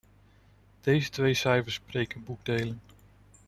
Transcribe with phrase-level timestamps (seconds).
[0.81, 2.79] Deze twee cijfers spreken boekdelen.